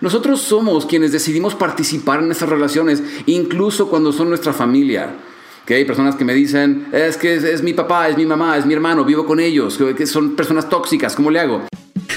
[0.00, 5.14] Nosotros somos quienes decidimos participar en esas relaciones, incluso cuando son nuestra familia.
[5.66, 8.64] Que hay personas que me dicen, es que es, mi papá, es mi mamá, es
[8.64, 11.66] mi hermano, vivo con ellos, que son personas tóxicas, ¿cómo le hago?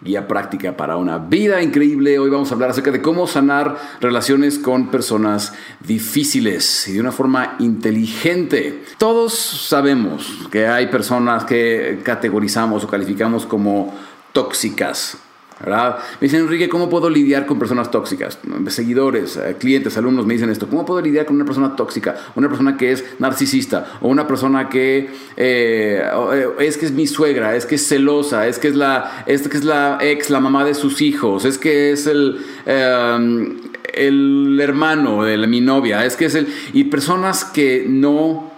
[0.00, 2.18] guía práctica para una vida increíble.
[2.18, 7.12] Hoy vamos a hablar acerca de cómo sanar relaciones con personas difíciles y de una
[7.12, 8.84] forma inteligente.
[8.96, 13.94] Todos sabemos que hay personas que categorizamos o calificamos como
[14.32, 15.18] tóxicas.
[15.66, 18.38] Me dicen, Enrique, ¿cómo puedo lidiar con personas tóxicas?
[18.68, 20.68] Seguidores, eh, clientes, alumnos me dicen esto.
[20.68, 22.14] ¿Cómo puedo lidiar con una persona tóxica?
[22.36, 26.02] Una persona que es narcisista o una persona que eh,
[26.32, 29.48] eh, es que es mi suegra, es que es celosa, es que es la, es
[29.48, 35.24] que es la ex, la mamá de sus hijos, es que es el, el hermano
[35.24, 36.48] de mi novia, es que es el...
[36.72, 38.57] Y personas que no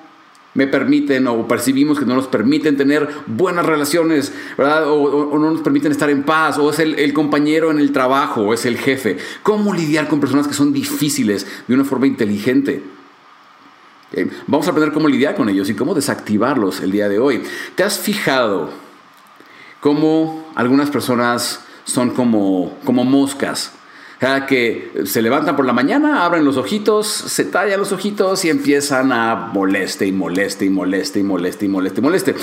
[0.54, 4.88] me permiten o percibimos que no nos permiten tener buenas relaciones, ¿verdad?
[4.88, 8.54] O, no nos permiten estar en paz, o es el, compañero en el trabajo, o
[8.54, 9.18] es el jefe.
[9.42, 12.82] ¿Cómo lidiar con personas que son difíciles de una forma inteligente?
[14.12, 17.42] Eh, vamos a aprender cómo lidiar con ellos y cómo desactivarlos el día de hoy.
[17.76, 18.70] ¿Te has fijado
[19.80, 23.72] cómo algunas personas son como, como moscas?
[24.46, 29.12] Que se levantan por la mañana, abren los ojitos, se tallan los ojitos y empiezan
[29.12, 32.34] a moleste y moleste y moleste y moleste y moleste y moleste.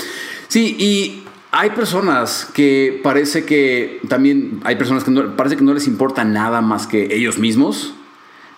[0.48, 5.86] Sí, y hay personas que parece que también hay personas que parece que no les
[5.86, 7.94] importa nada más que ellos mismos.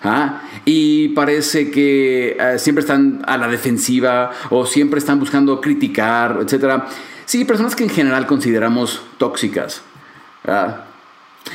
[0.02, 0.40] ¿ah?
[0.64, 6.84] Y parece que eh, siempre están a la defensiva o siempre están buscando criticar, etc.
[7.26, 9.82] Sí, personas que en general consideramos tóxicas.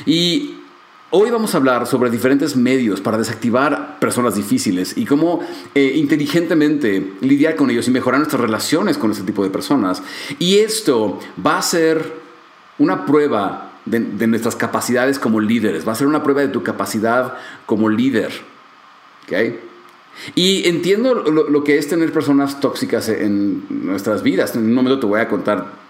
[0.06, 0.55] Y
[1.10, 5.38] Hoy vamos a hablar sobre diferentes medios para desactivar personas difíciles y cómo
[5.72, 10.02] eh, inteligentemente lidiar con ellos y mejorar nuestras relaciones con este tipo de personas.
[10.40, 12.12] Y esto va a ser
[12.78, 17.34] una prueba de, nuestras capacidades como líderes, va a ser una prueba de tu capacidad
[17.66, 18.32] como líder.
[20.34, 24.56] Y entiendo lo, lo, que es tener personas tóxicas en nuestras vidas.
[24.56, 25.85] En un momento te voy a contar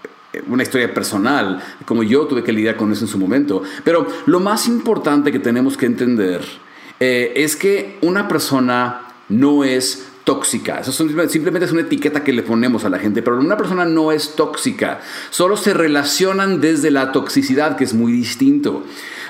[0.49, 3.63] una historia personal, como yo tuve que lidiar con eso en su momento.
[3.85, 6.43] Pero lo más importante que tenemos que entender
[7.01, 10.81] eh, es que una persona no es tóxica.
[10.81, 14.11] Eso simplemente es una etiqueta que le ponemos a la gente, pero una persona no
[14.11, 15.01] es tóxica.
[15.31, 18.85] Solo se relacionan desde la toxicidad, que es muy distinto.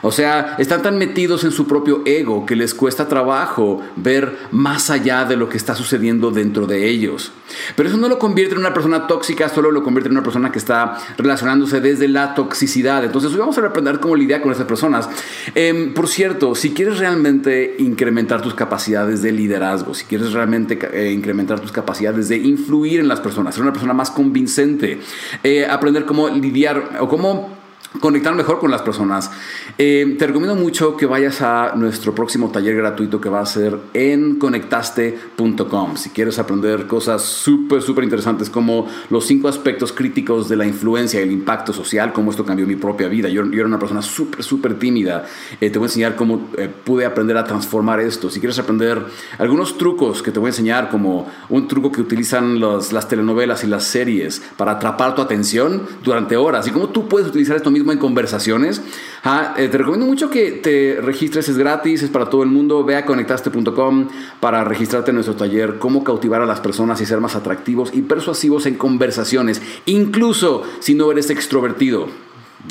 [0.06, 4.88] O sea, están tan metidos en su propio ego que les cuesta trabajo ver más
[4.88, 7.32] allá de lo que está sucediendo dentro de ellos.
[7.74, 10.52] Pero eso no lo convierte en una persona tóxica, solo lo convierte en una persona
[10.52, 13.04] que está relacionándose desde la toxicidad.
[13.04, 15.08] Entonces hoy vamos a aprender cómo lidiar con esas personas.
[15.56, 21.10] Em, por cierto, si quieres realmente incrementar tus capacidades de liderazgo, si quieres realmente eh,
[21.10, 25.00] incrementar tus capacidades de influir en las personas, ser una persona más convincente,
[25.42, 27.55] eh, aprender cómo lidiar o cómo
[28.00, 29.30] conectar mejor con las personas.
[29.78, 33.76] Eh, te recomiendo mucho que vayas a nuestro próximo taller gratuito que va a ser
[33.94, 35.96] en conectaste.com.
[35.96, 41.20] Si quieres aprender cosas súper, súper interesantes como los cinco aspectos críticos de la influencia
[41.20, 43.28] el impacto social, cómo esto cambió mi propia vida.
[43.28, 45.24] Yo, yo era una persona súper, súper tímida.
[45.60, 48.30] Eh, te voy a enseñar cómo eh, pude aprender a transformar esto.
[48.30, 49.04] Si quieres aprender
[49.38, 53.66] algunos trucos que te voy a enseñar, como un truco que utilizan las telenovelas y
[53.66, 57.85] las series para atrapar tu atención durante horas y cómo tú puedes utilizar esto mismo
[57.92, 58.82] en conversaciones.
[59.24, 62.84] Ah, eh, te recomiendo mucho que te registres, es gratis, es para todo el mundo.
[62.84, 64.08] Ve a conectaste.com
[64.40, 68.02] para registrarte en nuestro taller, cómo cautivar a las personas y ser más atractivos y
[68.02, 72.08] persuasivos en conversaciones, incluso si no eres extrovertido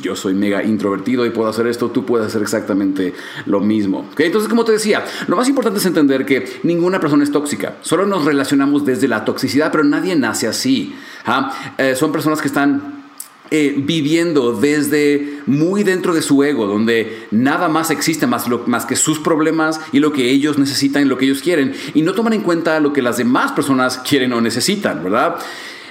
[0.02, 3.14] yo soy mega introvertido y puedo hacer esto, tú puedes hacer exactamente
[3.46, 4.10] lo mismo.
[4.18, 7.76] Entonces, como te decía, lo más importante es entender que ninguna persona es tóxica.
[7.82, 10.96] Solo nos relacionamos desde la toxicidad, pero nadie nace así.
[11.26, 11.74] ¿ah?
[11.78, 13.05] Eh, son personas que están
[13.52, 18.96] eh, viviendo desde muy dentro de su ego, donde nada más existe más, más que
[18.96, 22.34] sus problemas y lo que ellos necesitan y lo que ellos quieren, y no toman
[22.34, 25.36] en cuenta lo que las demás personas quieren o necesitan, ¿verdad?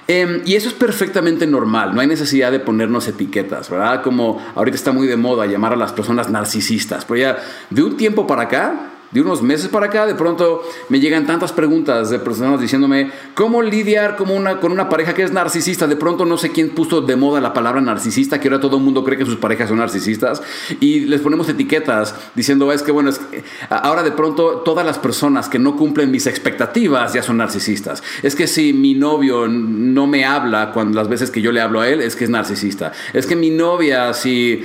[0.06, 4.02] Em, y eso es perfectamente normal, no hay necesidad de ponernos etiquetas, ¿verdad?
[4.02, 7.38] Como ahorita está muy de moda llamar a las personas narcisistas, pero ya
[7.70, 11.52] de un tiempo para acá, de unos meses para acá, de pronto me llegan tantas
[11.52, 15.86] preguntas de personas diciéndome cómo lidiar como una, con una pareja que es narcisista.
[15.86, 18.82] De pronto no sé quién puso de moda la palabra narcisista, que ahora todo el
[18.82, 20.42] mundo cree que sus parejas son narcisistas.
[20.80, 23.12] Y les ponemos etiquetas diciendo, es que bueno,
[23.70, 28.02] ahora de pronto todas las personas que no cumplen mis expectativas ya son narcisistas.
[28.24, 31.80] Es que si mi novio no me habla cuando las veces que yo le hablo
[31.80, 32.90] a él, es que es narcisista.
[33.12, 34.64] Es que mi novia, si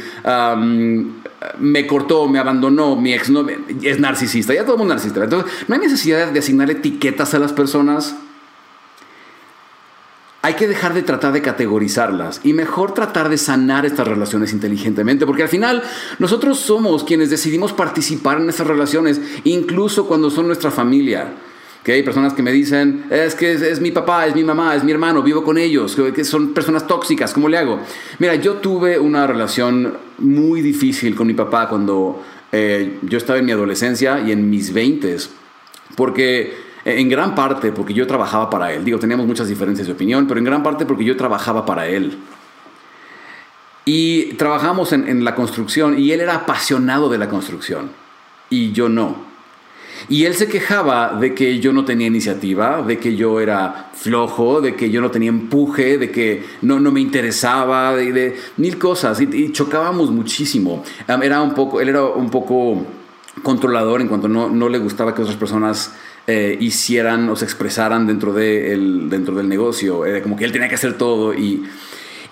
[1.59, 5.24] me cortó, me abandonó, mi ex no es narcisista, ya todo el mundo es narcisista.
[5.24, 8.15] Entonces, no hay necesidad de asignar etiquetas a las personas.
[10.41, 15.25] Hay que dejar de tratar de categorizarlas y mejor tratar de sanar estas relaciones inteligentemente,
[15.25, 15.83] porque al final
[16.18, 21.33] nosotros somos quienes decidimos participar en esas relaciones, incluso cuando son nuestra familia.
[21.83, 24.83] Que hay personas que me dicen, es que es, mi papá, es mi mamá, es
[24.83, 27.79] mi hermano, vivo con ellos, que, son personas tóxicas, ¿cómo le hago?
[28.19, 32.21] Mira, yo tuve una relación muy difícil con mi papá cuando
[32.51, 35.29] eh, yo estaba en mi adolescencia y en mis veintes,
[35.95, 36.53] porque
[36.83, 40.39] en gran parte porque yo trabajaba para él, digo, teníamos muchas diferencias de opinión, pero
[40.39, 42.17] en gran parte porque yo trabajaba para él.
[43.85, 47.89] Y trabajamos en la construcción y él era apasionado de la construcción
[48.49, 49.28] y yo no.
[50.09, 54.59] Y él se quejaba de que yo no tenía iniciativa, de que yo era flojo,
[54.59, 59.21] de que yo no tenía empuje, de que no, no me interesaba, de, mil cosas.
[59.21, 60.83] Y, chocábamos muchísimo.
[61.07, 62.88] era un poco, él era un poco
[63.44, 65.94] controlador en cuanto no, no le gustaba que otras personas
[66.25, 70.07] eh, hicieran o se expresaran dentro, de el, dentro del negocio.
[70.07, 71.35] Era como que él tenía que hacer todo.
[71.35, 71.65] Y,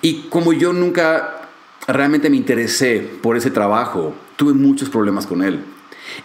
[0.01, 1.47] y como yo nunca
[1.88, 5.59] realmente me interesé por ese trabajo, tuve muchos problemas con él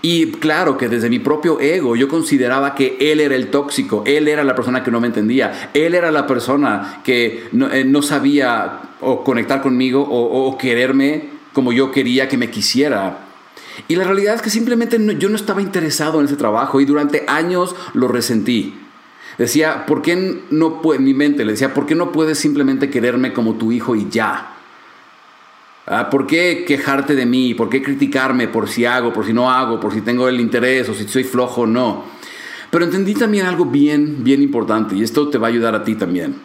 [0.00, 4.28] y claro que desde mi propio ego yo consideraba que él era el tóxico, él
[4.28, 8.80] era la persona que no me entendía, él era la persona que no, eh, sabía
[9.00, 13.26] o conectar conmigo o, quererme como yo quería que me quisiera.
[13.88, 17.24] Y la realidad es que simplemente yo no estaba interesado en ese trabajo y durante
[17.26, 18.74] años lo resentí.
[19.38, 23.32] Decía, ¿por qué no puede, mi mente le decía, ¿por qué no puedes simplemente quererme
[23.32, 24.51] como tu hijo y ya?
[25.86, 27.54] Ah, ¿Por qué quejarte de mí?
[27.54, 30.88] ¿Por qué criticarme por si hago, por si no hago, por si tengo el interés
[30.88, 32.04] o si soy flojo o no?
[32.70, 35.94] Pero entendí también algo bien, bien importante y esto te va a ayudar a ti
[35.94, 36.36] también.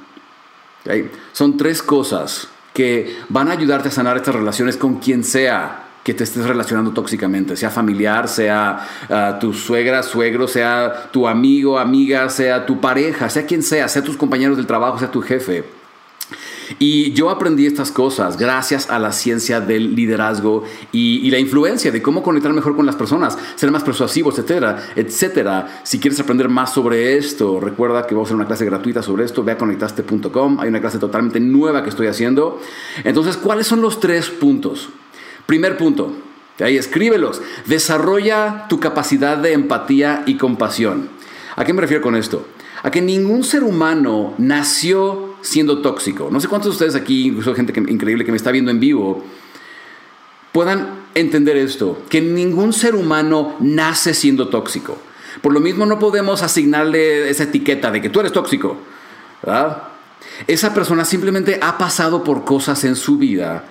[1.33, 6.13] Son tres cosas que van a ayudarte a sanar estas relaciones con quien sea que
[6.13, 12.29] te estés relacionando tóxicamente, sea familiar, sea ah, tu suegra, suegro, sea tu amigo, amiga,
[12.29, 15.65] sea tu pareja, sea quien sea, sea tus compañeros del trabajo, sea tu jefe.
[16.79, 22.01] Y yo aprendí estas cosas gracias a la ciencia del liderazgo y, la influencia de
[22.01, 25.81] cómo conectar mejor con las personas, ser más persuasivos, etcétera, etcétera.
[25.83, 29.25] Si quieres aprender más sobre esto, recuerda que vamos a hacer una clase gratuita sobre
[29.25, 32.61] esto, ve a conectaste.com, hay una clase totalmente nueva que estoy haciendo.
[33.03, 34.89] Entonces, ¿cuáles son los tres puntos?
[35.45, 36.13] Primer punto,
[36.59, 41.09] ahí escríbelos, desarrolla tu capacidad de empatía y compasión.
[41.55, 42.47] ¿A qué me refiero con esto?
[42.83, 46.29] A que ningún ser humano nació siendo tóxico.
[46.31, 49.23] No sé cuántos de ustedes aquí, incluso gente increíble que me está viendo en vivo,
[50.51, 54.97] puedan entender esto, que ningún ser humano nace siendo tóxico.
[55.41, 58.77] Por lo mismo no podemos asignarle esa etiqueta de que tú eres tóxico.
[60.47, 63.65] Esa persona simplemente ha pasado por cosas en su vida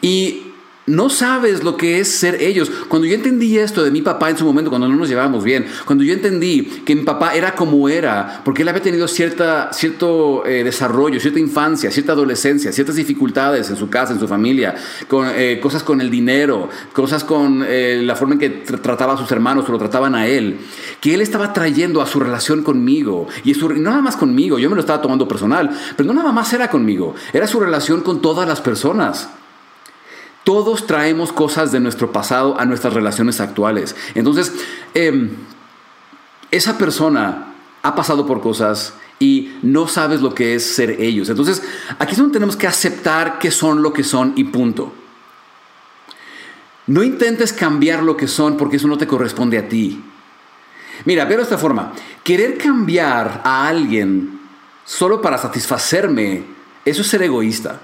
[0.00, 0.51] y
[0.86, 2.70] no sabes lo que es ser ellos.
[2.88, 5.66] Cuando yo entendí esto de mi papá en su momento, cuando no nos llevábamos bien,
[5.84, 10.44] cuando yo entendí que mi papá era como era, porque él había tenido cierta, cierto
[10.44, 14.74] eh, desarrollo, cierta infancia, cierta adolescencia, ciertas dificultades en su casa, en su familia,
[15.36, 19.30] eh, cosas con el dinero, cosas con eh, la forma en que trataba a sus
[19.30, 20.58] hermanos o lo trataban a él,
[21.00, 24.74] que él estaba trayendo a su relación conmigo, y, no nada más conmigo, yo me
[24.74, 28.48] lo estaba tomando personal, pero no nada más era conmigo, era su relación con todas
[28.48, 29.28] las personas.
[30.44, 33.94] Todos traemos cosas de nuestro pasado a nuestras relaciones actuales.
[34.14, 34.52] Entonces,
[34.94, 35.30] em,
[36.50, 41.28] esa persona ha pasado por cosas y no sabes lo que es ser ellos.
[41.28, 41.62] Entonces,
[41.98, 44.92] aquí es donde tenemos que aceptar que son lo que son y punto.
[46.88, 50.02] No intentes cambiar lo que son porque eso no te corresponde a ti.
[51.04, 51.92] Mira, veo de esta forma.
[52.24, 54.40] Querer cambiar a alguien
[54.84, 56.44] solo para satisfacerme,
[56.84, 57.80] eso es ser egoísta.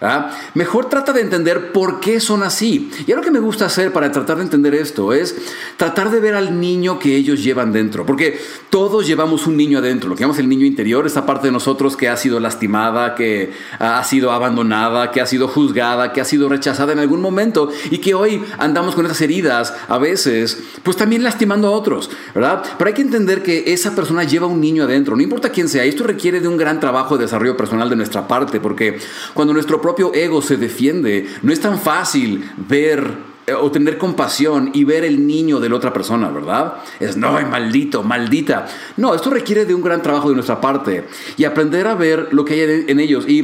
[0.00, 0.30] ¿Ah?
[0.54, 2.90] Mejor trata de entender por qué son así.
[3.06, 5.36] Y lo que me gusta hacer para tratar de entender esto es
[5.76, 8.04] tratar de ver al niño que ellos llevan dentro.
[8.04, 8.38] Porque
[8.70, 11.96] todos llevamos un niño adentro, lo que llamamos el niño interior, esa parte de nosotros
[11.96, 16.48] que ha sido lastimada, que ha sido abandonada, que ha sido juzgada, que ha sido
[16.48, 21.22] rechazada en algún momento y que hoy andamos con esas heridas a veces, pues también
[21.22, 22.64] lastimando a otros, ¿verdad?
[22.76, 25.84] Pero hay que entender que esa persona lleva un niño adentro, no importa quién sea.
[25.84, 28.98] Esto requiere de un gran trabajo de desarrollo personal de nuestra parte, porque
[29.34, 31.28] cuando nuestro propio ego se defiende.
[31.42, 35.76] No es tan fácil ver eh, o tener compasión y ver el niño de la
[35.76, 36.76] otra persona, ¿verdad?
[37.00, 38.66] Es, no, maldito, maldita.
[38.96, 42.46] No, esto requiere de un gran trabajo de nuestra parte y aprender a ver lo
[42.46, 43.28] que hay en ellos.
[43.28, 43.42] Y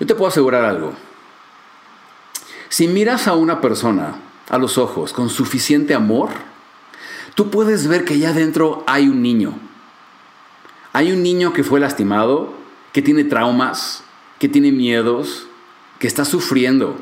[0.00, 0.94] yo te puedo asegurar algo.
[2.70, 4.14] Si miras a una persona
[4.48, 6.30] a los ojos con suficiente amor,
[7.34, 9.52] tú puedes ver que allá adentro hay un niño.
[10.94, 12.54] Hay un niño que fue lastimado,
[12.94, 14.05] que tiene traumas,
[14.38, 15.46] que tiene miedos,
[15.98, 16.96] que está sufriendo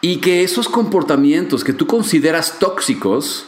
[0.00, 3.46] y que esos comportamientos que tú consideras tóxicos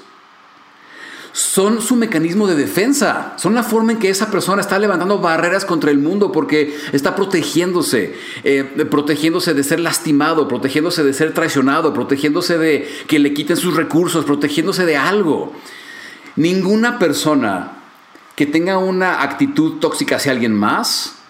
[1.32, 5.64] son su mecanismo de defensa, son la forma en que esa persona está levantando barreras
[5.64, 8.14] contra el mundo porque está protegiéndose,
[8.44, 13.74] eh, protegiéndose de ser lastimado, protegiéndose de ser traicionado, protegiéndose de que le quiten sus
[13.74, 15.54] recursos, protegiéndose de algo.
[16.36, 17.78] Ninguna persona
[18.36, 21.21] que tenga una actitud tóxica hacia alguien más,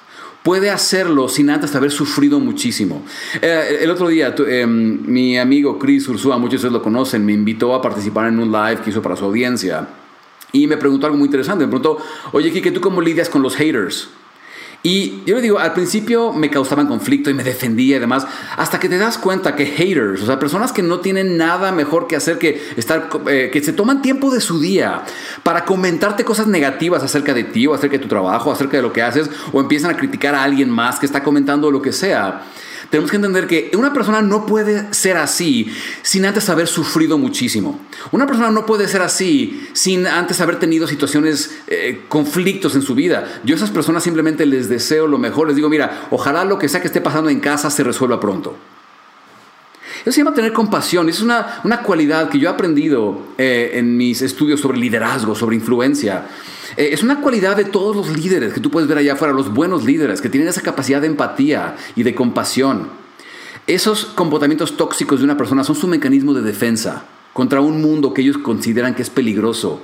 [0.42, 3.04] puede hacerlo sin antes haber sufrido muchísimo.
[3.40, 7.32] Eh, el otro día, em, mi amigo Chris Ursúa, muchos de ustedes lo conocen, me
[7.32, 9.88] invitó a participar en un live que hizo para su audiencia
[10.52, 11.64] y me preguntó algo muy interesante.
[11.64, 11.98] Me preguntó,
[12.32, 14.08] oye, Kike, ¿tú cómo lidias con los haters?
[14.84, 18.80] Y yo le digo, al principio me causaban conflicto y me defendía y demás, hasta
[18.80, 22.16] que te das cuenta que haters, o sea, personas que no tienen nada mejor que
[22.16, 25.02] hacer que estar, eh, que se toman tiempo de su día
[25.44, 28.92] para comentarte cosas negativas acerca de ti o acerca de tu trabajo, acerca de lo
[28.92, 32.42] que haces, o empiezan a criticar a alguien más que está comentando lo que sea
[32.92, 37.80] tenemos que entender que una persona no puede ser así sin antes haber sufrido muchísimo.
[38.10, 42.94] Una persona no puede ser así sin antes haber tenido situaciones, eh, conflictos en su
[42.94, 43.40] vida.
[43.44, 45.46] Yo a esas personas simplemente les deseo lo mejor.
[45.46, 48.58] Les digo, mira, ojalá lo que sea que esté pasando en casa se resuelva pronto.
[50.02, 51.08] Eso se llama tener compasión.
[51.08, 55.56] Es una, una cualidad que yo he aprendido eh, en mis estudios sobre liderazgo, sobre
[55.56, 56.26] influencia.
[56.76, 59.52] Eh, es una cualidad de todos los líderes que tú puedes ver allá afuera, los
[59.52, 62.88] buenos líderes, que tienen esa capacidad de empatía y de compasión.
[63.66, 68.22] Esos comportamientos tóxicos de una persona son su mecanismo de defensa contra un mundo que
[68.22, 69.82] ellos consideran que es peligroso.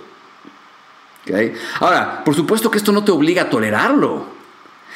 [1.81, 4.38] Ahora, por supuesto que esto no te obliga a tolerarlo.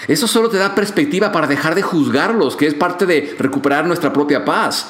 [0.08, 4.12] Eso solo te da perspectiva para dejar de juzgarlos, que es parte de recuperar nuestra
[4.12, 4.88] propia paz.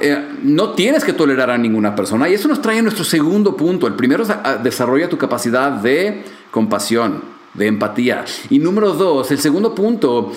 [0.00, 2.28] Eh, no tienes que tolerar a ninguna persona.
[2.28, 3.86] Y eso nos trae a nuestro segundo punto.
[3.86, 4.30] El primero es
[4.62, 7.22] desarrolla tu capacidad de compasión,
[7.54, 8.24] de empatía.
[8.50, 10.32] Y número dos, el segundo punto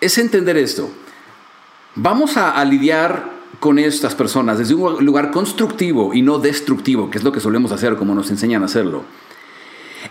[0.00, 0.88] es entender esto.
[1.96, 7.24] Vamos a lidiar con estas personas desde un lugar constructivo y no destructivo, que es
[7.24, 9.04] lo que solemos hacer como nos enseñan a hacerlo.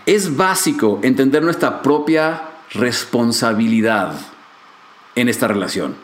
[0.04, 4.14] Es básico entender nuestra propia responsabilidad
[5.14, 5.96] en esta relación.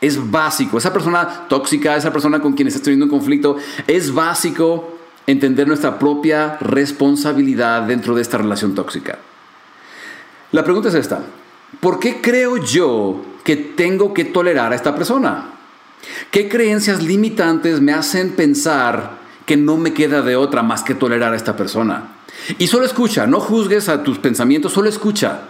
[0.00, 0.78] Es básico.
[0.78, 3.56] Esa persona tóxica, esa persona con quien estás teniendo un conflicto,
[3.86, 9.18] es básico entender nuestra propia responsabilidad dentro de esta relación tóxica.
[10.52, 11.20] La pregunta es esta.
[11.80, 15.50] ¿Por qué creo yo que tengo que tolerar a esta persona?
[16.30, 21.32] ¿Qué creencias limitantes me hacen pensar que no me queda de otra más que tolerar
[21.32, 22.17] a esta persona?
[22.56, 25.42] Y solo escucha, no juzgues a tus pensamientos, solo escucha.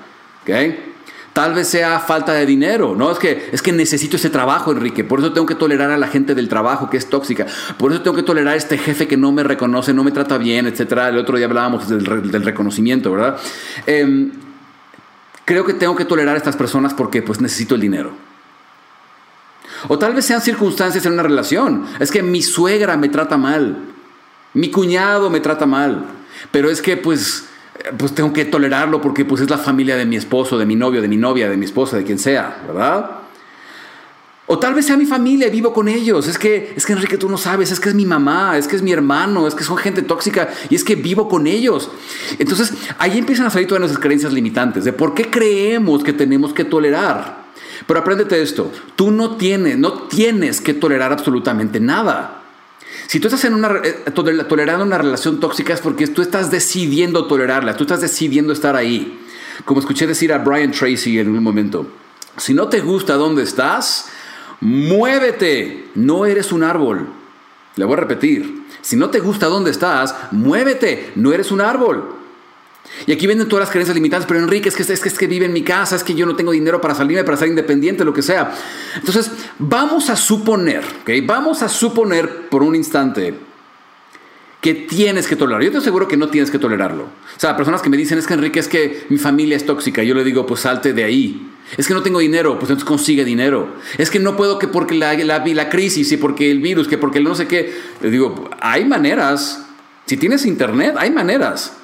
[1.32, 3.12] Tal vez sea falta de dinero, ¿no?
[3.12, 5.04] Es que, es que necesito ese trabajo, Enrique.
[5.04, 7.46] Por eso tengo que tolerar a la gente del trabajo que es tóxica.
[7.76, 10.36] Por eso tengo que tolerar a este jefe que no me reconoce, no me trata
[10.36, 10.80] bien, etc.
[11.10, 12.04] El otro día hablábamos del,
[12.44, 13.38] reconocimiento, ¿verdad?
[13.86, 14.32] Em,
[15.44, 18.12] creo que tengo que tolerar a estas personas porque pues necesito el dinero.
[19.86, 21.84] O tal vez sean circunstancias en una relación.
[22.00, 23.76] Es que mi suegra me trata mal.
[24.54, 26.17] Mi cuñado me trata mal.
[26.50, 27.44] Pero es que pues,
[27.96, 31.02] pues tengo que tolerarlo porque pues es la familia de mi esposo, de mi novio,
[31.02, 33.18] de mi novia, de mi esposa, de quien sea, ¿verdad?
[34.50, 36.26] O tal vez sea mi familia, vivo con ellos.
[36.26, 38.76] Es que, es que Enrique, tú no sabes, es que es mi mamá, es que
[38.76, 41.90] es mi hermano, es que son gente tóxica y es que vivo con ellos.
[42.38, 46.54] Entonces ahí empiezan a salir todas nuestras creencias limitantes de por qué creemos que tenemos
[46.54, 47.48] que tolerar.
[47.86, 52.37] Pero apréndete esto, tú no tienes, no tienes que tolerar absolutamente nada.
[53.08, 57.26] Si tú estás en una, eh, tolerando una relación tóxica es porque tú estás decidiendo
[57.26, 59.18] tolerarla, tú estás decidiendo estar ahí.
[59.64, 61.86] Como escuché decir a Brian Tracy en un momento,
[62.36, 64.10] si no te gusta dónde estás,
[64.60, 67.08] muévete, no eres un árbol.
[67.76, 72.17] Le voy a repetir, si no te gusta dónde estás, muévete, no eres un árbol.
[73.06, 75.26] Y aquí vienen todas las creencias limitadas, pero Enrique, es que, es, que, es que
[75.26, 78.04] vive en mi casa, es que yo no tengo dinero para salirme, para ser independiente,
[78.04, 78.54] lo que sea.
[78.96, 81.10] Entonces, vamos a suponer, ¿ok?
[81.24, 83.34] Vamos a suponer por un instante
[84.60, 85.64] que tienes que tolerarlo.
[85.64, 87.04] Yo te aseguro que no tienes que tolerarlo.
[87.04, 90.02] O sea, personas que me dicen, es que Enrique, es que mi familia es tóxica.
[90.02, 91.50] Yo le digo, pues salte de ahí.
[91.76, 93.68] Es que no tengo dinero, pues entonces consigue dinero.
[93.98, 96.98] Es que no puedo que porque la, la, la crisis y porque el virus, que
[96.98, 97.72] porque el no sé qué.
[98.00, 99.64] Le digo, hay maneras.
[100.06, 101.74] Si tienes internet, hay maneras.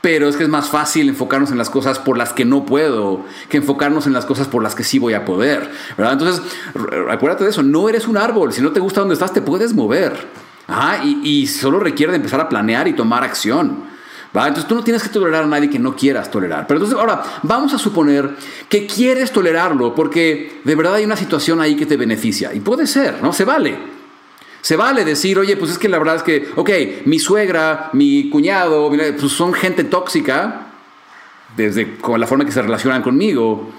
[0.00, 3.24] Pero es que es más fácil enfocarnos en las cosas por las que no puedo
[3.48, 5.70] que enfocarnos en las cosas por las que sí voy a poder.
[5.96, 6.12] ¿verdad?
[6.12, 6.42] Entonces,
[7.10, 8.52] acuérdate de eso, no eres un árbol.
[8.52, 10.28] Si no te gusta donde estás, te puedes mover.
[11.02, 13.88] y, solo requiere de empezar a planear y tomar acción.
[14.34, 16.66] Entonces tú no tienes que tolerar a nadie que no quieras tolerar.
[16.66, 18.36] Pero entonces ahora vamos a suponer
[18.68, 22.54] que quieres tolerarlo porque de verdad hay una situación ahí que te beneficia.
[22.54, 23.32] Y puede ser, ¿no?
[23.32, 23.97] Se vale.
[24.60, 26.70] Se vale decir, oye, pues es que la verdad es que, ok,
[27.06, 30.66] mi suegra, mi cuñado, pues son gente tóxica,
[31.56, 33.70] desde la forma que se relacionan conmigo.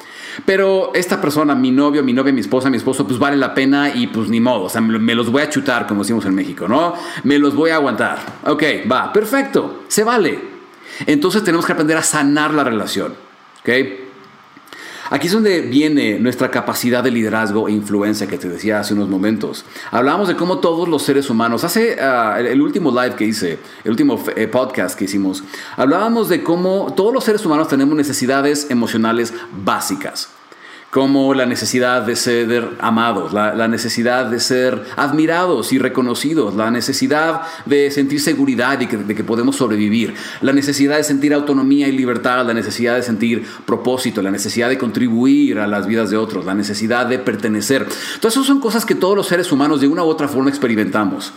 [0.45, 3.93] Pero esta persona, mi novio, mi novia, mi esposa, mi esposo, pues vale la pena
[3.93, 4.63] y pues ni modo.
[4.63, 6.93] O sea, me los voy a chutar, como decimos en México, ¿no?
[7.23, 8.19] Me los voy a aguantar.
[8.45, 10.39] Ok, va, perfecto, se vale.
[11.05, 13.13] Entonces tenemos que aprender a sanar la relación.
[13.61, 13.69] ¿Ok?
[15.11, 19.09] Aquí es donde viene nuestra capacidad de liderazgo e influencia que te decía hace unos
[19.09, 19.65] momentos.
[19.91, 23.91] Hablábamos de cómo todos los seres humanos, hace ah, el último live que hice, el
[23.91, 25.43] último eh, podcast que hicimos,
[25.75, 30.29] hablábamos de cómo todos los seres humanos tenemos necesidades emocionales básicas
[30.89, 37.41] como la necesidad de ser amados, la, necesidad de ser admirados y reconocidos, la necesidad
[37.65, 42.45] de sentir seguridad y de que podemos sobrevivir, la necesidad de sentir autonomía y libertad,
[42.45, 46.55] la necesidad de sentir propósito, la necesidad de contribuir a las vidas de otros, la
[46.55, 47.87] necesidad de pertenecer.
[48.19, 51.33] Todas esas son cosas que todos los seres humanos de una u otra forma experimentamos.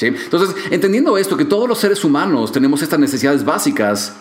[0.00, 4.14] Entonces, entendiendo esto, que todos los seres humanos tenemos estas necesidades básicas,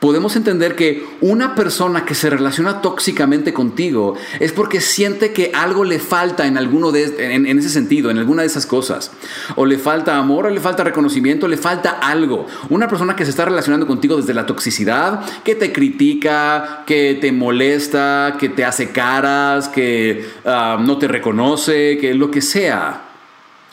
[0.00, 5.84] podemos entender que una persona que se relaciona tóxicamente contigo es porque siente que algo
[5.84, 9.10] le falta en alguno de en, ese sentido, en alguna de esas cosas.
[9.56, 12.46] O le falta amor, o le falta reconocimiento, le falta algo.
[12.68, 17.32] Una persona que se está relacionando contigo desde la toxicidad, que te critica, que te
[17.32, 23.02] molesta, que te hace caras, que ah, no te reconoce, que lo que sea,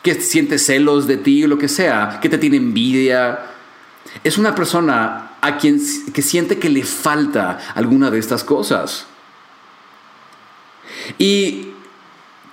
[0.02, 3.40] que siente celos de ti, lo que sea, que te tiene envidia.
[4.22, 5.78] Es una persona a quien
[6.14, 9.04] que siente que le falta alguna de estas cosas.
[11.18, 11.68] Y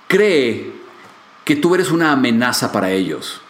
[0.08, 0.72] cree
[1.42, 3.40] que tú eres una amenaza para ellos.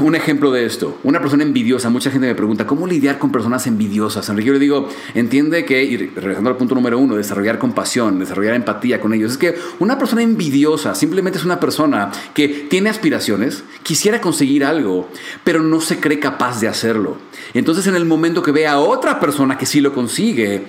[0.00, 3.66] Un ejemplo de esto, una persona envidiosa, mucha gente me pregunta, ¿cómo lidiar con personas
[3.66, 4.26] envidiosas?
[4.30, 8.54] Enrique, yo le digo, entiende que, y regresando al punto número uno, desarrollar compasión, desarrollar
[8.54, 13.62] empatía con ellos, es que una persona envidiosa simplemente es una persona que tiene aspiraciones,
[13.82, 15.10] quisiera conseguir algo,
[15.44, 17.18] pero no se cree capaz de hacerlo.
[17.52, 20.64] Entonces en el momento que ve a otra persona que sí lo consigue,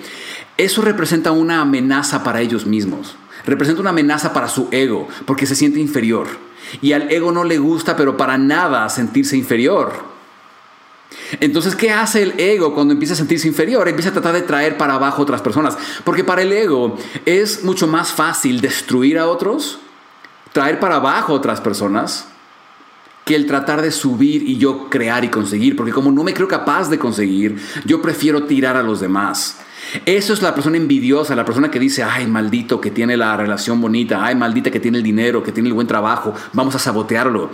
[0.58, 5.56] eso representa una amenaza para ellos mismos, representa una amenaza para su ego, porque se
[5.56, 6.51] siente inferior.
[6.82, 10.12] Y al ego no le gusta, pero para nada, sentirse inferior.
[11.40, 13.88] Entonces, ¿qué hace el ego cuando empieza a sentirse inferior?
[13.88, 15.78] Empieza a tratar de traer para abajo a otras personas.
[16.04, 19.80] Porque para el ego es mucho más fácil destruir a otros,
[20.54, 22.28] traer para abajo a otras personas,
[23.26, 25.76] que el tratar de subir y yo crear y conseguir.
[25.76, 29.58] Porque como no me creo capaz de conseguir, yo prefiero tirar a los demás.
[30.06, 33.82] Eso es la persona envidiosa, la persona que dice, ay, maldito que tiene la relación
[33.82, 37.52] bonita, ay, maldita que tiene el dinero, que tiene el buen trabajo, vamos a sabotearlo.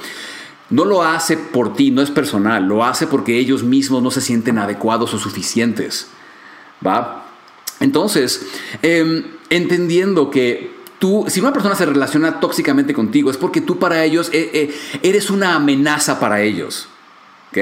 [0.69, 4.21] No lo hace por ti, no es personal, lo hace porque ellos mismos no se
[4.21, 6.09] sienten adecuados o suficientes.
[6.85, 7.25] ¿Va?
[7.79, 8.45] Entonces,
[8.81, 14.03] em, entendiendo que tú, si una persona se relaciona tóxicamente contigo, es porque tú para
[14.03, 16.87] ellos eh, eh, eres una amenaza para ellos.
[17.49, 17.57] ¿Ok?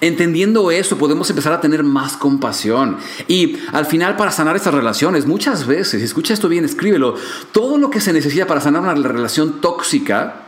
[0.00, 2.96] Entendiendo eso, podemos empezar a tener más compasión.
[3.28, 7.14] Y al final, para sanar estas relaciones, muchas veces, escucha esto bien, escríbelo,
[7.52, 10.42] todo lo que se necesita para sanar una relación tóxica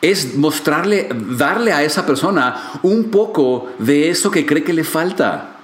[0.00, 5.56] es mostrarle, darle a esa persona un poco de eso que cree que le falta.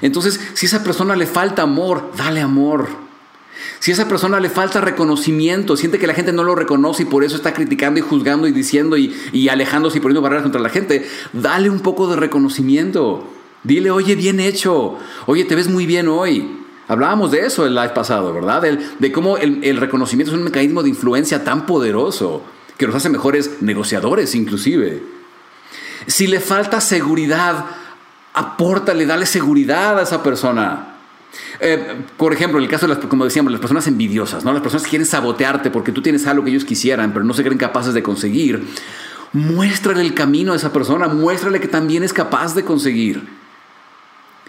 [0.00, 3.03] Entonces, si a esa persona le falta amor, dale amor.
[3.84, 7.04] Si a esa persona le falta reconocimiento, siente que la gente no lo reconoce y
[7.04, 10.70] por eso está criticando y juzgando y diciendo y, alejándose y poniendo barreras contra la
[10.70, 13.28] gente, dale un poco de reconocimiento.
[13.62, 14.96] Dile, oye, bien hecho.
[15.26, 16.64] Oye, te ves muy bien hoy.
[16.88, 18.62] Hablábamos de eso el live pasado, ¿verdad?
[18.62, 22.40] de cómo el, el reconocimiento es un mecanismo de influencia tan poderoso
[22.78, 25.02] que nos hace mejores negociadores inclusive.
[26.06, 27.66] Si le falta seguridad,
[28.32, 30.93] apórtale, dale seguridad a esa persona.
[31.60, 34.52] Eh, por ejemplo, en el caso de las, como decíamos, las personas envidiosas, ¿no?
[34.52, 37.42] Las personas que quieren sabotearte porque tú tienes algo que ellos quisieran, pero no se
[37.42, 38.66] creen capaces de conseguir.
[39.32, 43.26] Muéstrale el camino a esa persona, muéstrale que también es capaz de conseguir.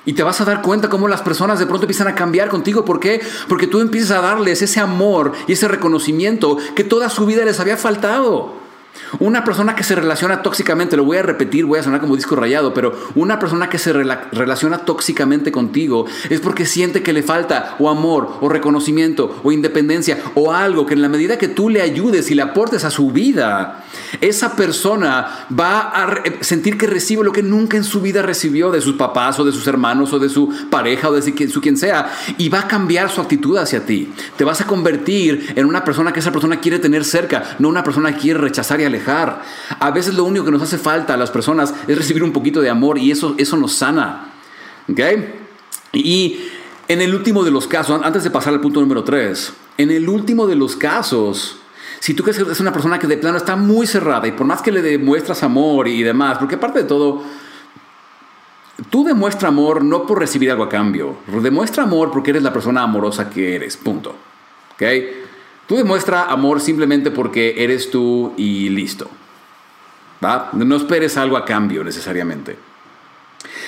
[0.06, 2.86] Y te vas a dar cuenta cómo las personas de pronto empiezan a cambiar contigo.
[2.86, 3.22] ¿Por qué?
[3.48, 7.60] Porque tú empiezas a darles ese amor y ese reconocimiento que toda su vida les
[7.60, 8.65] había faltado.
[9.20, 12.36] Una persona que se relaciona tóxicamente, lo voy a repetir, voy a sonar como disco
[12.36, 17.76] rayado, pero una persona que se relaciona tóxicamente contigo es porque siente que le falta
[17.80, 21.82] o amor, o reconocimiento, o independencia, o algo que en la medida que tú le
[21.82, 23.84] ayudes y le aportes a su vida,
[24.22, 28.82] esa persona va a sentir que recibe lo que nunca en su vida recibió de
[28.82, 32.12] sus papás, o de sus hermanos, o de su pareja, o de su quien sea,
[32.38, 34.14] y va a cambiar su actitud hacia ti.
[34.38, 37.84] Te vas a convertir en una persona que esa persona quiere tener cerca, no una
[37.84, 39.42] persona que quiere rechazar y alejar.
[39.80, 42.62] A veces lo único que nos hace falta a las personas es recibir un poquito
[42.62, 44.32] de amor y eso, eso nos sana.
[44.90, 45.00] ¿Ok?
[45.94, 46.40] Y
[46.88, 50.08] en el último de los casos, antes de pasar al punto número 3, en el
[50.08, 51.58] último de los casos,
[52.00, 54.46] si tú crees que es una persona que de plano está muy cerrada y por
[54.46, 57.24] más que le demuestras amor y demás, porque aparte de todo,
[58.90, 62.84] tú demuestra amor no por recibir algo a cambio, demuestra amor porque eres la persona
[62.84, 64.16] amorosa que eres, punto.
[64.74, 64.84] ¿Ok?
[65.68, 69.10] Tú demuestra amor simplemente porque eres tú y listo.
[70.24, 70.50] ¿Va?
[70.54, 72.58] No esperes algo a cambio necesariamente.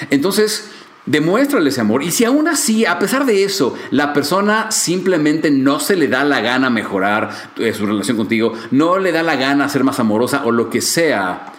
[0.09, 0.71] Entonces,
[1.07, 2.03] demuéstrale ese amor.
[2.03, 6.23] Y si aún así, a pesar de eso, la persona simplemente no se le da
[6.23, 10.43] la gana mejorar eh, su relación contigo, no le da la gana ser más amorosa
[10.45, 11.53] o lo que sea,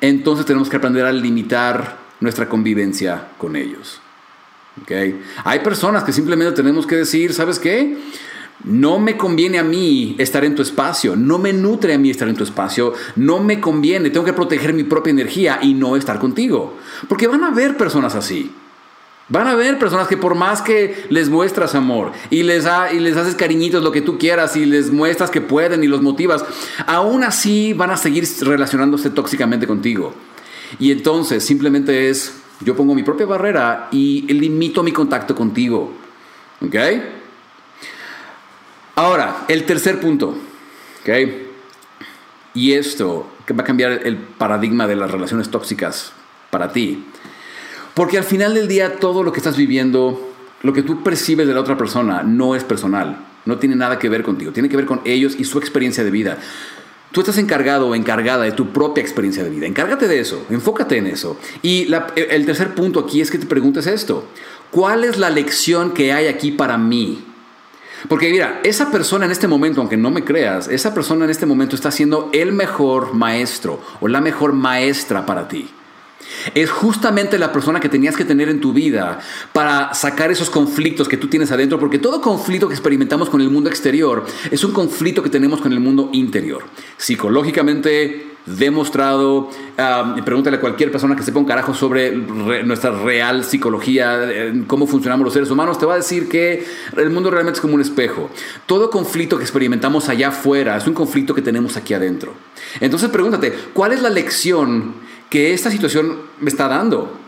[0.00, 4.00] entonces tenemos que aprender a limitar nuestra convivencia con ellos.
[5.44, 7.96] Hay personas que simplemente tenemos que decir, ¿sabes qué?
[8.64, 12.28] No me conviene a mí estar en tu espacio, no me nutre a mí estar
[12.28, 16.18] en tu espacio, no me conviene, tengo que proteger mi propia energía y no estar
[16.18, 16.74] contigo.
[17.08, 18.50] Porque van a haber personas así.
[19.28, 23.16] Van a haber personas que por más que les muestras amor y les, y les
[23.16, 26.44] haces cariñitos, lo que tú quieras, y les muestras que pueden y los motivas,
[26.86, 30.12] aún así van a seguir relacionándose tóxicamente contigo.
[30.78, 35.92] Y entonces simplemente es, yo pongo mi propia barrera y limito mi contacto contigo.
[36.60, 36.76] ¿Ok?
[38.96, 40.36] Ahora, el tercer punto,
[41.02, 41.08] ¿ok?
[42.54, 46.12] Y esto que va a cambiar el paradigma de las relaciones tóxicas
[46.50, 47.04] para ti.
[47.94, 51.54] Porque al final del día todo lo que estás viviendo, lo que tú percibes de
[51.54, 53.18] la otra persona, no es personal.
[53.44, 54.52] No tiene nada que ver contigo.
[54.52, 56.38] Tiene que ver con ellos y su experiencia de vida.
[57.10, 59.66] Tú estás encargado o encargada de tu propia experiencia de vida.
[59.66, 60.46] Encárgate de eso.
[60.50, 61.36] Enfócate en eso.
[61.62, 64.28] Y el tercer punto aquí es que te preguntes esto.
[64.70, 67.24] ¿Cuál es la lección que hay aquí para mí?
[68.08, 71.46] Porque mira, esa persona en este momento, aunque no me creas, esa persona en este
[71.46, 75.68] momento está siendo el mejor maestro o la mejor maestra para ti.
[76.54, 79.20] Es justamente la persona que tenías que tener en tu vida
[79.52, 83.50] para sacar esos conflictos que tú tienes adentro, porque todo conflicto que experimentamos con el
[83.50, 86.64] mundo exterior es un conflicto que tenemos con el mundo interior.
[86.96, 89.50] Psicológicamente, demostrado.
[90.24, 95.32] pregúntale a cualquier persona que sepa un carajo sobre nuestra real psicología, cómo funcionamos los
[95.32, 96.64] seres humanos, te va a decir que
[96.96, 98.30] el mundo realmente es como un espejo.
[98.66, 102.34] Todo conflicto que experimentamos allá afuera es un conflicto que tenemos aquí adentro.
[102.80, 104.94] Entonces pregúntate, ¿cuál es la lección
[105.30, 107.23] que esta situación me está dando?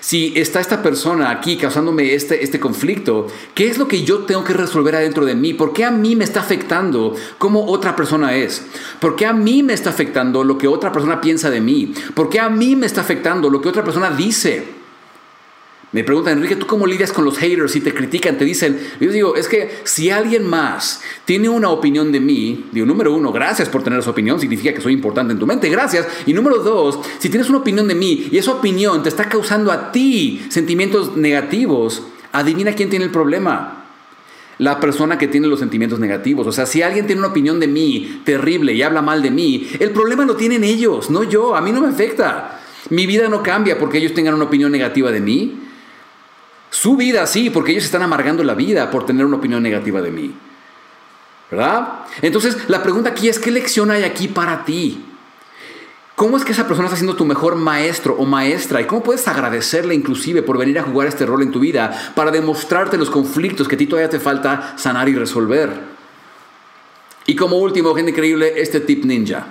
[0.00, 4.44] Si está esta persona aquí causándome este, este conflicto, ¿qué es lo que yo tengo
[4.44, 5.54] que resolver adentro de mí?
[5.54, 8.64] ¿Por qué a mí me está afectando cómo otra persona es?
[9.00, 11.94] ¿Por qué a mí me está afectando lo que otra persona piensa de mí?
[12.14, 14.73] ¿Por qué a mí me está afectando lo que otra persona dice?
[15.94, 18.80] Me preguntan, Enrique, ¿tú cómo lidias con los haters si te critican, te dicen?
[18.98, 23.30] Yo digo, es que si alguien más tiene una opinión de mí, digo, número uno,
[23.30, 26.08] gracias por tener esa opinión, significa que soy importante en tu mente, gracias.
[26.26, 29.70] Y número dos, si tienes una opinión de mí y esa opinión te está causando
[29.70, 32.02] a ti sentimientos negativos,
[32.32, 33.84] adivina quién tiene el problema.
[34.58, 36.44] La persona que tiene los sentimientos negativos.
[36.48, 39.68] O sea, si alguien tiene una opinión de mí terrible y habla mal de mí,
[39.78, 41.54] el problema lo tienen ellos, no yo.
[41.54, 42.60] A mí no me afecta.
[42.90, 45.60] Mi vida no cambia porque ellos tengan una opinión negativa de mí.
[46.74, 50.10] Su vida sí, porque ellos están amargando la vida por tener una opinión negativa de
[50.10, 50.34] mí.
[51.48, 52.00] ¿Verdad?
[52.20, 55.04] Entonces, la pregunta aquí es, ¿qué lección hay aquí para ti?
[56.16, 58.80] ¿Cómo es que esa persona está siendo tu mejor maestro o maestra?
[58.80, 62.32] ¿Y cómo puedes agradecerle inclusive por venir a jugar este rol en tu vida para
[62.32, 65.70] demostrarte los conflictos que a ti todavía te falta sanar y resolver?
[67.24, 69.46] Y como último, gente increíble, este tip ninja.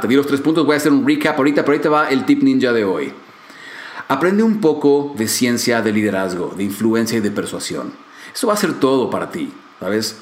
[0.00, 2.24] Te di los tres puntos, voy a hacer un recap ahorita, pero ahorita va el
[2.24, 3.12] tip ninja de hoy.
[4.10, 7.92] Aprende un poco de ciencia de liderazgo, de influencia y de persuasión.
[8.34, 10.16] Eso va a ser todo para ti, ¿sabes?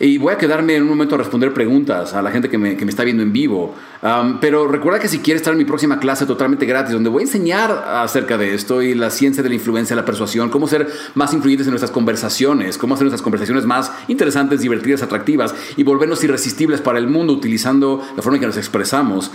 [0.00, 2.76] Y voy a quedarme en un momento a responder preguntas a la gente que me,
[2.76, 3.74] que me está viendo en vivo
[4.40, 7.24] pero recuerda que si quieres estar en mi próxima clase totalmente gratis, donde voy a
[7.24, 11.32] enseñar acerca de esto y la ciencia de la influencia, la persuasión, cómo ser más
[11.32, 16.82] influyentes en nuestras conversaciones, cómo hacer nuestras conversaciones más interesantes, divertidas, atractivas y volvernos irresistibles
[16.82, 19.30] para el mundo utilizando la forma en que nos expresamos,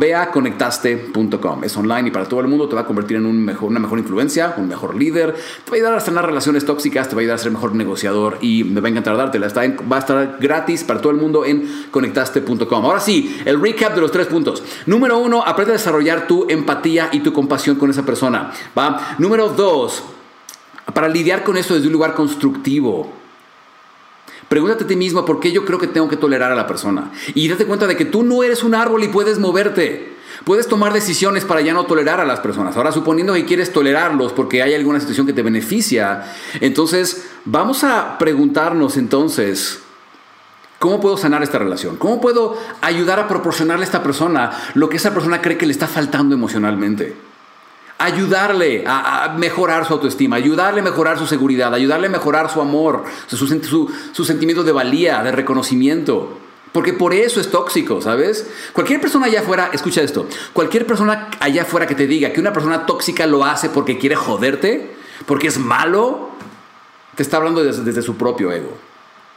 [0.00, 1.64] ve a conectaste.com.
[1.64, 3.80] Es online y para todo el mundo te va a convertir en un mejor, una
[3.80, 7.20] mejor influencia, un mejor líder, te va a ayudar a sanar relaciones tóxicas, te va
[7.20, 9.46] a ayudar a ser mejor negociador y me va a encantar dártela.
[9.46, 12.84] Está va a estar gratis para todo el mundo en conectaste.com.
[12.84, 14.62] Ahora sí, el recap de los tres puntos.
[14.86, 18.52] Número uno, aprende a desarrollar tu empatía y tu compasión con esa persona.
[18.76, 19.16] ¿va?
[19.18, 20.02] Número dos,
[20.92, 23.12] para lidiar con esto desde un lugar constructivo.
[24.48, 27.10] Pregúntate a ti mismo por qué yo creo que tengo que tolerar a la persona.
[27.34, 30.14] Y date cuenta de que tú no eres un árbol y puedes moverte.
[30.44, 32.76] Puedes tomar decisiones para ya no tolerar a las personas.
[32.76, 36.24] Ahora, suponiendo que quieres tolerarlos porque hay alguna situación que te beneficia,
[36.60, 39.80] entonces vamos a preguntarnos entonces,
[40.84, 41.96] ¿cómo puedo sanar esta relación?
[41.96, 45.72] ¿Cómo puedo ayudar a proporcionarle a esta persona lo que esa persona cree que le
[45.72, 47.16] está faltando emocionalmente?
[47.96, 53.04] ayudarle a, mejorar su autoestima, ayudarle a mejorar su seguridad, ayudarle a mejorar su amor,
[53.28, 56.36] su, su, su sentimiento de valía, de reconocimiento.
[56.72, 58.46] Porque por eso es tóxico, ¿sabes?
[58.74, 62.52] Cualquier persona allá afuera, escucha esto, cualquier persona allá afuera que te diga que una
[62.52, 64.94] persona tóxica lo hace porque quiere joderte,
[65.24, 66.28] porque es malo,
[67.14, 68.76] te está hablando desde su propio ego.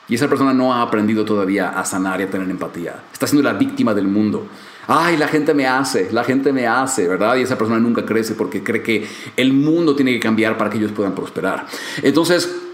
[0.10, 3.04] Y esa persona no ha aprendido todavía a sanar y a tener empatía.
[3.12, 4.48] Está siendo la víctima del mundo.
[4.88, 7.36] Ay, la gente me hace, la gente me hace, ¿verdad?
[7.36, 10.78] Y esa persona nunca crece porque cree que el mundo tiene que cambiar para que
[10.78, 11.66] ellos puedan prosperar.
[12.02, 12.67] Entonces,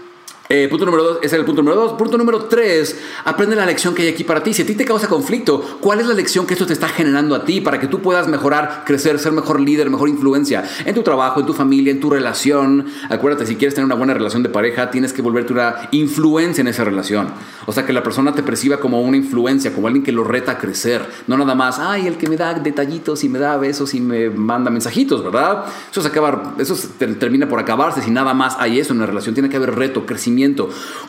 [0.48, 1.92] eh, punto número dos, ese es el punto número dos.
[1.94, 4.52] Punto número tres, aprende la lección que hay aquí para ti.
[4.52, 7.34] Si a ti te causa conflicto, ¿cuál es la lección que esto te está generando
[7.34, 11.02] a ti para que tú puedas mejorar, crecer, ser mejor líder, mejor influencia en tu
[11.02, 12.84] trabajo, en tu familia, en tu relación?
[13.08, 16.68] Acuérdate, si quieres tener una buena relación de pareja, tienes que volverte una influencia en
[16.68, 17.28] esa relación.
[17.66, 20.52] O sea, que la persona te perciba como una influencia, como alguien que lo reta
[20.52, 21.06] a crecer.
[21.26, 24.28] No nada más, ay, el que me da detallitos y me da besos y me
[24.28, 25.64] manda mensajitos, ¿verdad?
[25.90, 29.34] Eso, se acaba, eso termina por acabarse si nada más hay eso en una relación.
[29.34, 30.04] Tiene que haber reto,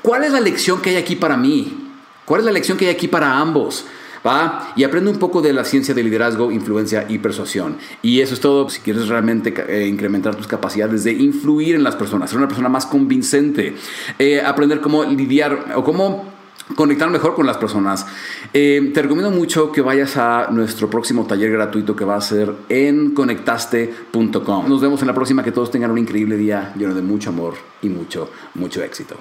[0.01, 1.89] ¿Cuál es la lección que hay aquí para mí?
[2.25, 3.85] ¿Cuál es la lección que hay aquí para ambos?
[4.25, 4.73] ¿Va?
[4.75, 7.77] Y aprende un poco de la ciencia de liderazgo, influencia y persuasión.
[8.01, 11.95] Y eso es todo si quieres realmente eh, incrementar tus capacidades de influir en las
[11.95, 13.75] personas, ser una persona más convincente,
[14.17, 16.34] eh, aprender cómo lidiar o cómo
[16.75, 18.05] conectar mejor con las personas.
[18.53, 22.53] Eh, te recomiendo mucho que vayas a nuestro próximo taller gratuito que va a ser
[22.69, 24.69] en conectaste.com.
[24.69, 27.55] Nos vemos en la próxima, que todos tengan un increíble día lleno de mucho amor
[27.81, 29.17] y mucho, mucho éxito.